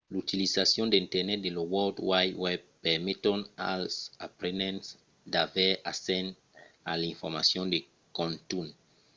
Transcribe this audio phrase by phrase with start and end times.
[0.13, 3.39] l’utilizacion d’internet e lo world wide web permeton
[3.71, 3.93] als
[4.27, 4.85] aprenents
[5.31, 6.27] d’aver accès
[6.91, 7.79] a l’informacion de
[8.17, 8.71] contunh